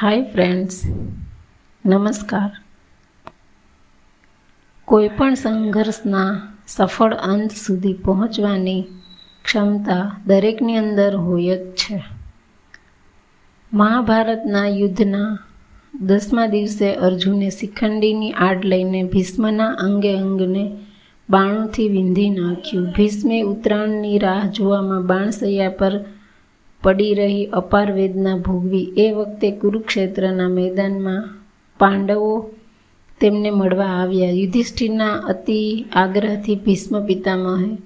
Hi 0.00 0.22
friends 0.22 0.82
નમસ્કાર. 1.86 2.50
કોઈપણ 4.84 5.34
સંઘર્ષના 5.34 6.40
સફળ 6.66 7.14
અંત 7.14 7.50
સુધી 7.50 7.92
પહોંચવાની 7.92 8.84
ક્ષમતા 9.44 10.20
દરેકની 10.26 10.76
અંદર 10.76 11.16
હોય 11.16 11.56
જ 11.56 11.70
છે. 11.72 12.02
મહાભારતના 13.72 14.68
યુદ્ધના 14.68 15.38
દસમા 16.00 16.46
દિવસે 16.46 16.94
અર્જુને 16.94 17.50
શિખંડીની 17.50 18.32
આડ 18.32 18.64
લઈને 18.64 19.02
ભીષ્મના 19.02 19.66
અંગે 19.66 20.16
અંગને 20.16 20.76
બાણુંથી 21.30 21.88
વિંધી 21.88 22.30
નાખ્યું. 22.30 22.90
ભીષ્મે 22.90 23.42
ઉત્તરાયણની 23.42 24.18
રાહ 24.18 24.50
જોવામાં 24.50 25.06
બાણસૈયા 25.06 25.68
પર 25.68 26.00
પડી 26.86 27.14
રહી 27.14 27.46
અપાર 27.46 27.92
વેદના 27.92 28.36
ભોગવી 28.36 28.92
એ 28.96 29.10
વખતે 29.10 29.50
કુરુક્ષેત્રના 29.50 30.48
મેદાનમાં 30.48 31.28
પાંડવો 31.78 32.50
તેમને 33.20 33.50
મળવા 33.50 33.86
આવ્યા. 33.86 34.30
યુધિષ્ઠિરના 34.30 35.10
અતિ 35.12 35.84
આગ્રહથી 35.92 36.56
ભીષ્મ 36.56 37.06
પિતામહે 37.06 37.76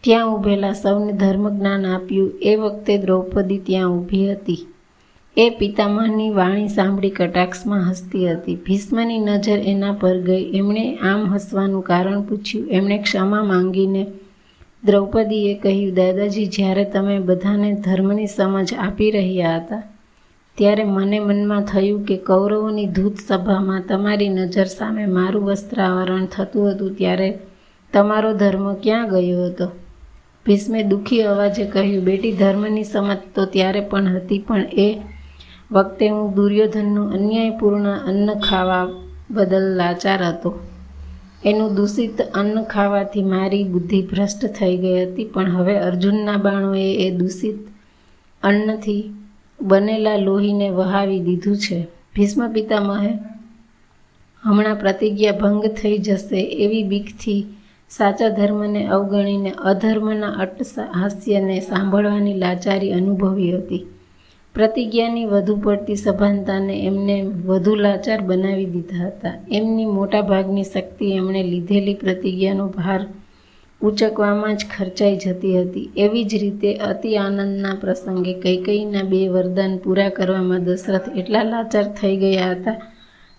ત્યાં 0.00 0.34
ઊભેલા 0.34 0.72
સૌને 0.72 1.12
ધર્મજ્ઞાન 1.12 1.86
આપ્યું. 1.86 2.32
એ 2.42 2.56
વખતે 2.56 2.98
દ્રૌપદી 2.98 3.58
ત્યાં 3.58 3.90
ઊભી 3.90 4.32
હતી. 4.32 4.66
એ 5.36 5.50
પિતામહની 5.50 6.30
વાણી 6.30 6.68
સાંભળી 6.68 7.10
કટાક્ષમાં 7.10 7.90
હસતી 7.90 8.32
હતી. 8.32 8.56
ભીષ્મની 8.56 9.18
નજર 9.18 9.58
એના 9.58 9.92
પર 9.92 10.20
ગઈ. 10.20 10.44
એમણે 10.52 10.94
આમ 10.96 11.34
હસવાનું 11.34 11.82
કારણ 11.82 12.22
પૂછ્યું. 12.22 12.70
એમણે 12.70 12.98
ક્ષમા 12.98 13.42
માંગીને 13.42 14.06
દ્રૌપદીએ 14.86 15.54
કહ્યું, 15.54 15.94
દાદાજી, 15.94 16.46
જ્યારે 16.46 16.84
તમે 16.84 17.18
બધાને 17.18 17.70
ધર્મની 17.84 18.26
સમજ 18.26 18.74
આપી 18.74 19.10
રહ્યા 19.10 19.58
હતા, 19.58 19.82
ત્યારે 20.58 20.84
મને 20.84 21.18
મનમાં 21.20 21.64
થયું 21.64 22.04
કે 22.04 22.16
કૌરવોની 22.16 22.86
ધૂત 22.86 23.16
સભામાં 23.18 23.82
તમારી 23.82 24.28
નજર 24.28 24.68
સામે 24.68 25.06
મારું 25.06 25.44
વસ્ત્રાવરણ 25.44 26.26
થતું 26.26 26.70
હતું, 26.72 26.94
ત્યારે 26.94 27.28
તમારો 27.92 28.30
ધર્મ 28.32 28.66
ક્યાં 28.74 29.08
ગયો 29.08 29.46
હતો? 29.46 29.66
ભીષ્મે 30.46 30.80
દુઃખી 30.82 31.22
અવાજે 31.22 31.64
કહ્યું, 31.66 32.04
બેટી, 32.04 32.32
ધર્મની 32.32 32.84
સમજ 32.84 33.20
તો 33.34 33.42
ત્યારે 33.46 33.80
પણ 33.80 34.16
હતી, 34.16 34.38
પણ 34.38 34.64
એ 34.86 34.88
વખતે 35.70 36.08
હું 36.08 36.34
દુર્યોધનનું 36.34 37.12
અન્યાયપૂર્ણ 37.12 37.86
અન્ન 38.08 38.28
ખાવા 38.40 38.86
બદલ 39.30 39.66
લાચાર 39.76 40.22
હતો. 40.22 40.50
એનું 41.46 41.74
દૂષિત 41.74 42.20
અન્ન 42.34 42.62
ખાવાથી 42.62 43.22
મારી 43.22 43.64
બુદ્ધિ 43.64 44.02
ભ્રષ્ટ 44.02 44.46
થઈ 44.46 44.76
ગઈ 44.76 45.04
હતી, 45.04 45.24
પણ 45.24 45.50
હવે 45.50 45.74
અર્જુનના 45.78 46.36
બાણોએ 46.36 46.88
એ 47.06 47.10
દૂષિત 47.10 47.58
અન્નથી 48.42 49.02
બનેલા 49.60 50.16
લોહીને 50.16 50.68
વહાવી 50.70 51.20
દીધું 51.20 51.56
છે. 51.56 51.78
ભીષ્મ 52.14 52.40
પિતામહે, 52.52 53.12
હમણાં 54.42 54.76
પ્રતિજ્ઞા 54.76 55.32
ભંગ 55.32 55.64
થઈ 55.66 55.98
જશે 55.98 56.40
એવી 56.64 56.82
બીકથી 56.82 57.40
સાચા 57.90 58.28
ધર્મને 58.28 58.82
અવગણીને 58.86 59.52
અધર્મના 59.64 60.36
અટ 60.42 60.58
હાસ્યને 60.94 61.60
સાંભળવાની 61.60 62.34
લાચારી 62.34 62.92
અનુભવી 62.92 63.52
હતી. 63.52 63.84
પ્રતિજ્ઞાની 64.56 65.26
વધુ 65.26 65.54
પડતી 65.56 65.96
સભાનતાને 65.96 66.74
એમને 66.86 67.16
વધુ 67.22 67.74
લાચાર 67.74 68.20
બનાવી 68.20 68.64
દીધા 68.64 69.06
હતા. 69.06 69.34
એમની 69.52 69.84
મોટાભાગની 69.84 70.64
શક્તિ 70.64 71.10
એમણે 71.10 71.42
લીધેલી 71.42 71.94
પ્રતિજ્ઞાનો 71.94 72.66
ભાર 72.68 73.02
ઉચકવામાં 73.80 74.56
જ 74.56 74.64
ખર્ચાઈ 74.76 75.16
જતી 75.16 75.60
હતી. 75.60 75.90
એવી 75.96 76.24
જ 76.24 76.34
રીતે 76.34 76.74
અતિ 76.74 77.16
આનંદના 77.16 77.74
પ્રસંગે 77.80 78.34
કૈકઈના 78.34 79.02
બે 79.02 79.28
વરદાન 79.28 79.76
પૂરા 79.76 80.08
કરવામાં 80.08 80.64
દશરથ 80.64 81.08
એટલા 81.18 81.42
લાચાર 81.42 81.84
થઈ 81.84 82.16
ગયા 82.16 82.50
હતા 82.50 82.76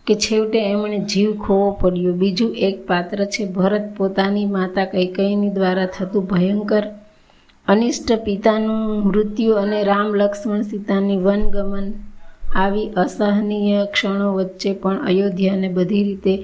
કે 0.07 0.15
છેવટે 0.15 0.59
એમણે 0.59 0.99
જીવ 0.99 1.33
ખોવો 1.37 1.71
પડ્યો. 1.81 2.13
બીજું 2.13 2.55
એક 2.67 2.87
પાત્ર 2.87 3.25
છે 3.25 3.45
ભરત 3.45 3.85
પોતાની 3.97 4.45
માતા 4.45 4.85
કૈકઈની 4.85 5.49
દ્વારા 5.49 5.85
થતું 5.85 6.25
ભયંકર 6.25 6.85
અનિષ્ટ 7.67 8.11
પિતાનું 8.11 9.03
મૃત્યુ 9.07 9.53
અને 9.53 9.83
રામ 9.83 10.15
લક્ષ્મણ 10.15 10.61
સીતાની 10.61 11.17
વનગમન 11.17 11.93
આવી 12.55 12.87
અસહનીય 12.87 13.85
ક્ષણો 13.85 14.33
વચ્ચે 14.33 14.73
પણ 14.73 15.05
અયોધ્યાને 15.05 15.69
બધી 15.69 16.03
રીતે 16.03 16.43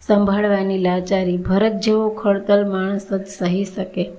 સંભાળવાની 0.00 0.78
લાચારી 0.78 1.36
ભરત 1.36 1.72
જેવો 1.72 2.08
ખડતલ 2.08 2.68
માણસ 2.68 3.12
જ 3.12 3.26
સહી 3.38 3.64
શકે. 3.64 4.10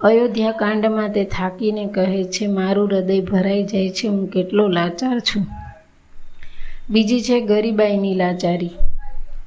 અયોધ્યા 0.00 0.52
કાંડમાં 0.52 1.12
તે 1.12 1.24
થાકીને 1.24 1.86
કહે 1.86 2.24
છે, 2.24 2.46
મારું 2.46 2.88
હૃદય 2.88 3.20
ભરાઈ 3.20 3.64
જાય 3.64 3.90
છે, 3.90 4.08
હું 4.08 4.26
કેટલો 4.26 4.68
લાચાર 4.68 5.20
છું. 5.20 5.46
બીજી 6.90 7.20
છે 7.20 7.40
ગરીબાઈની 7.40 8.14
લાચારી. 8.14 8.70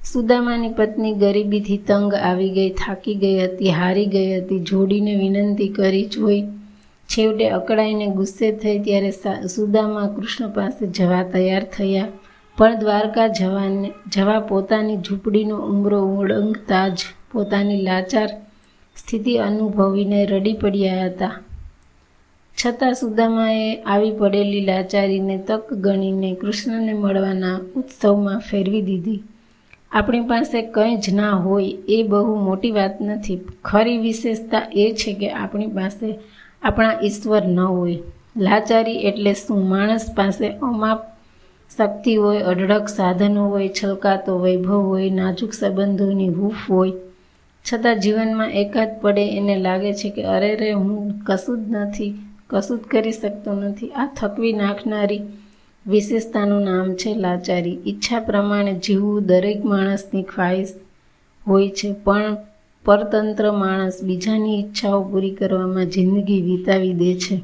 સુદામાની 0.03 0.69
પત્ની 0.69 1.13
ગરીબીથી 1.13 1.77
તંગ 1.77 2.13
આવી 2.13 2.49
ગઈ, 2.49 2.69
થાકી 2.69 3.15
ગઈ 3.15 3.37
હતી, 3.39 3.69
હારી 3.69 4.05
ગઈ 4.05 4.39
હતી, 4.39 4.59
જોડીને 4.59 5.13
વિનંતી 5.15 5.67
કરી 5.67 6.05
જોઈ 6.05 6.41
છેવટે 7.09 7.49
અકળાઈને 7.49 8.07
ગુસ્સે 8.07 8.51
થઈ 8.51 8.79
ત્યારે 8.79 9.11
સુદામા 9.47 10.07
કૃષ્ણ 10.07 10.47
પાસે 10.47 10.87
જવા 10.87 11.23
તૈયાર 11.23 11.63
થયા. 11.63 12.07
પણ 12.57 12.79
દ્વારકા 12.79 13.27
જવાને 13.27 13.91
જવા 14.07 14.39
પોતાની 14.39 14.97
ઝૂંપડીનો 14.97 15.55
ઉમરો 15.55 15.99
ઓળંગતા 16.17 16.87
જ 16.87 16.99
પોતાની 17.31 17.81
લાચાર 17.81 18.29
સ્થિતિ 18.95 19.37
અનુભવીને 19.37 20.25
રડી 20.25 20.53
પડ્યા 20.53 21.05
હતા. 21.05 21.35
છતાં 22.57 22.95
સુદામાએ 22.95 23.67
આવી 23.75 24.11
પડેલી 24.11 24.65
લાચારીને 24.65 25.37
તક 25.37 25.73
ગણીને 25.73 26.35
કૃષ્ણને 26.35 26.93
મળવાના 26.93 27.57
ઉત્સવમાં 27.75 28.39
ફેરવી 28.39 28.81
દીધી. 28.81 29.21
આપણી 29.91 30.21
પાસે 30.21 30.61
કંઈ 30.61 30.95
જ 30.95 31.13
ના 31.13 31.31
હોય 31.31 31.73
એ 31.89 32.03
બહુ 32.03 32.43
મોટી 32.43 32.71
વાત 32.71 33.01
નથી. 33.01 33.39
ખરી 33.65 33.97
વિશેષતા 33.97 34.61
એ 34.73 34.91
છે 34.91 35.13
કે 35.13 35.31
આપણી 35.31 35.67
પાસે 35.67 36.19
આપણા 36.61 36.91
ઈશ્વર 37.03 37.45
ન 37.45 37.59
હોય. 37.59 37.97
લાચારી 38.37 38.91
એટલે 38.91 39.33
શું? 39.33 39.69
માણસ 39.69 40.13
પાસે 40.15 40.49
અમાપ 40.49 41.01
શક્તિ 41.77 42.15
હોય, 42.15 42.37
અઢળક 42.37 42.87
સાધનો 42.87 43.49
હોય, 43.49 43.69
છલકાતો 43.83 44.39
વૈભવ 44.39 44.79
હોય, 44.79 45.09
નાજુક 45.09 45.53
સંબંધોની 45.53 46.29
હૂફ 46.29 46.71
હોય. 46.71 46.91
છતાં 47.73 47.99
જીવનમાં 47.99 48.49
એકાદ 48.49 49.01
પડે 49.01 49.37
એને 49.37 49.55
લાગે 49.55 49.93
છે 49.93 50.09
કે 50.09 50.23
અરે 50.23 50.55
રે, 50.55 50.71
હું 50.71 51.13
કશું 51.27 51.65
જ 51.65 51.67
નથી, 51.69 52.13
કશું 52.49 52.77
જ 52.77 52.81
કરી 52.81 53.11
શકતો 53.11 53.53
નથી. 53.53 53.87
આ 53.87 54.05
થકવી 54.05 54.53
નાખનારી 54.53 55.21
વિશેષતાનું 55.85 56.63
નામ 56.63 56.87
છે 56.95 57.11
લાચારી. 57.15 57.79
ઈચ્છા 57.85 58.19
પ્રમાણે 58.19 58.73
જીવવું 58.85 59.25
દરેક 59.25 59.63
માણસની 59.65 60.23
ખ્વાહિશ 60.23 60.73
હોય 61.45 61.69
છે, 61.69 61.89
પણ 62.05 62.35
પરતંત્ર 62.85 63.45
માણસ 63.53 63.97
બીજાની 64.03 64.57
ઈચ્છાઓ 64.59 65.01
પૂરી 65.03 65.31
કરવામાં 65.31 65.85
જિંદગી 65.85 66.41
વિતાવી 66.41 66.93
દે 66.93 67.11
છે. 67.15 67.37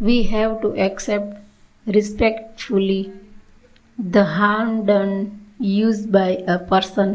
We 0.00 0.22
have 0.22 0.50
to 0.56 0.68
accept 0.88 1.32
respectfully 1.86 3.06
the 3.98 4.28
harm 4.36 4.72
done 4.82 5.12
use 5.60 6.02
by 6.08 6.38
a 6.54 6.56
person 6.70 7.12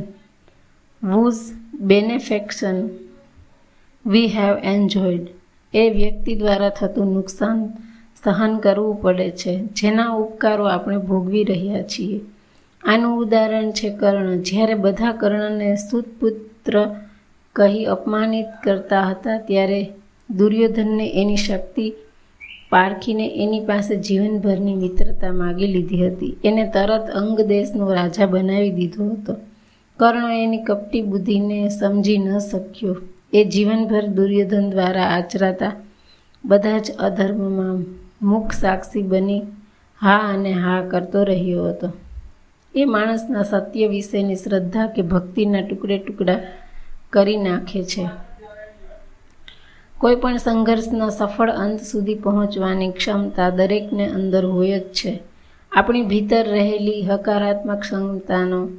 whose 1.03 1.41
benefaction 1.81 2.77
we 4.05 4.27
have 4.27 4.55
enjoyed 4.63 5.25
એ 5.73 5.83
વ્યક્તિ 5.89 6.35
દ્વારા 6.35 6.69
થતું 6.69 7.13
નુકસાન 7.13 7.59
સહન 8.25 8.57
કરવું 8.57 9.01
પડે 9.01 9.29
છે. 9.31 9.59
જેના 9.59 10.09
ઉપકારો 10.09 10.65
આપણે 10.65 10.97
ભોગવી 10.97 11.43
રહ્યા 11.43 11.81
છીએ. 11.81 12.19
આનું 12.83 13.19
ઉદાહરણ 13.19 13.71
છે 13.71 13.97
કર્ણ. 13.97 14.37
જ્યારે 14.37 14.73
બધા 14.73 15.11
કર્ણને 15.11 15.75
સુતપુત્ર 15.75 16.95
કહી 17.53 17.85
અપમાનિત 17.85 18.45
કરતા 18.63 19.01
હતા, 19.01 19.37
ત્યારે 19.37 19.89
દુર્યોધનને 20.37 21.21
એની 21.21 21.37
શક્તિ 21.37 21.93
પારખીને 22.69 23.43
એની 23.43 23.59
પાસે 23.59 23.95
જીવનભરની 23.95 24.75
મિત્રતા 24.75 25.31
માગી 25.31 25.67
લીધી 25.67 26.07
હતી. 26.07 26.35
એને 26.43 26.71
તરત 26.73 27.09
અંગ 27.09 27.41
દેશનો 27.41 27.93
રાજા 27.93 28.25
બનાવી 28.25 28.69
દીધો 28.69 29.05
હતો. 29.05 29.35
કર્ણ 29.97 30.31
એની 30.31 30.57
કપટી 30.57 31.01
બુદ્ધિને 31.01 31.69
સમજી 31.69 32.17
ન 32.17 32.37
શક્યો. 32.37 32.95
એ 33.33 33.43
જીવનભર 33.43 34.05
દુર્યોધન 34.07 34.69
દ્વારા 34.69 35.03
આચરાતા 35.03 35.71
બધા 36.45 36.77
જ 36.77 36.91
અધર્મમાં 36.91 37.83
મુખ 38.23 38.51
સાક્ષી 38.51 39.01
બની 39.01 39.41
હા 40.01 40.17
અને 40.17 40.51
હા 40.51 40.81
કરતો 40.81 41.23
રહ્યો 41.23 41.69
હતો. 41.69 41.93
એ 42.75 42.85
માણસના 42.85 43.43
સત્ય 43.43 43.87
વિશેની 43.87 44.35
શ્રદ્ધા 44.35 44.87
કે 44.87 45.01
ભક્તિના 45.01 45.61
ટુકડે 45.61 45.97
ટુકડા 45.97 46.39
કરી 47.09 47.37
નાખે 47.37 47.83
છે. 47.83 48.09
કોઈ 49.97 50.15
પણ 50.15 50.37
સંઘર્ષના 50.37 51.09
સફળ 51.09 51.51
અંત 51.51 51.81
સુધી 51.81 52.15
પહોંચવાની 52.15 52.91
ક્ષમતા 52.91 53.49
દરેકને 53.49 54.07
અંદર 54.07 54.45
હોય 54.45 54.79
જ 54.79 54.83
છે. 54.83 55.19
આપણી 55.71 56.01
ભીતર 56.01 56.47
રહેલી 56.47 57.03
હકારાત્મક 57.03 57.79
ક્ષમતાનો 57.79 58.69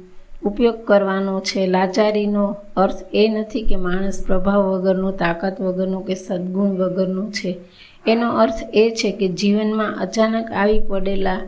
ઉપયોગ 0.43 0.85
કરવાનો 0.85 1.39
છે. 1.39 1.67
લાચારીનો 1.67 2.57
અર્થ 2.77 3.15
એ 3.15 3.27
નથી 3.29 3.63
કે 3.63 3.75
માણસ 3.75 4.23
પ્રભાવ 4.25 4.61
વગરનો, 4.63 5.11
તાકાત 5.11 5.61
વગરનો 5.61 5.99
કે 5.99 6.15
સદગુણ 6.15 6.67
વગરનો 6.67 7.29
છે. 7.29 7.57
એનો 8.07 8.29
અર્થ 8.29 8.61
એ 8.73 8.89
છે 8.89 9.11
કે 9.11 9.27
જીવનમાં 9.27 9.99
અચાનક 9.99 10.51
આવી 10.51 10.79
પડેલા 10.79 11.41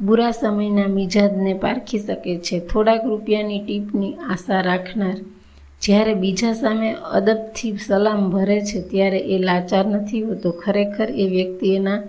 બુરા 0.00 0.30
સમયના 0.30 0.86
મિજાજને 0.86 1.54
પારખી 1.54 1.98
શકે 1.98 2.38
છે. 2.38 2.60
થોડાક 2.60 3.06
રૂપિયાની 3.06 3.60
ટીપની 3.60 4.14
આશા 4.14 4.60
રાખનાર 4.60 5.14
જ્યારે 5.82 6.14
બીજા 6.14 6.52
સામે 6.52 6.94
અદબથી 7.12 7.76
સલામ 7.76 8.30
ભરે 8.30 8.60
છે 8.60 8.82
ત્યારે 8.82 9.18
એ 9.18 9.38
લાચાર 9.38 9.86
નથી 9.86 10.22
હોતો. 10.22 10.50
ખરેખર 10.50 11.10
એ 11.10 11.26
વ્યક્તિ 11.28 11.74
એના 11.74 12.02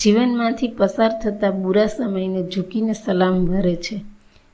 જીવનમાંથી 0.00 0.68
પસાર 0.68 1.12
થતા 1.24 1.50
બુરા 1.50 1.86
સમયને 1.86 2.42
ઝૂકીને 2.42 2.92
સલામ 2.92 3.44
ભરે 3.46 3.76
છે. 3.76 4.00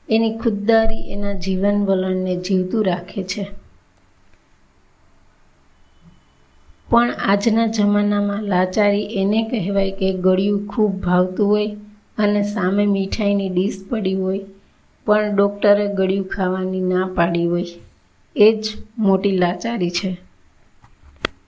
એની 0.09 0.37
ખુદદારી 0.37 1.11
એના 1.11 1.33
જીવન 1.33 1.85
વલણને 1.85 2.35
જીવતું 2.35 2.85
રાખે 2.85 3.23
છે. 3.23 3.64
પણ 6.95 7.09
આજના 7.25 7.67
જમાનામાં 7.67 8.43
લાચારી 8.43 9.03
એને 9.03 9.43
કહેવાય 9.43 9.91
કે 9.91 10.13
ગળ્યું 10.13 10.67
ખૂબ 10.67 10.91
ભાવતું 11.01 11.47
હોય 11.47 11.67
અને 12.17 12.43
સામે 12.43 12.85
મીઠાઈની 12.85 13.49
ડીશ 13.49 13.79
પડી 13.89 14.13
હોય, 14.13 14.39
પણ 15.05 15.35
ડૉક્ટરે 15.35 15.87
ગળ્યું 15.87 16.27
ખાવાની 16.27 16.79
ના 16.79 17.07
પાડી 17.15 17.45
હોય. 17.45 17.63
એ 18.35 18.53
જ 18.53 18.67
મોટી 18.97 19.37
લાચારી 19.37 19.89
છે. 19.89 20.17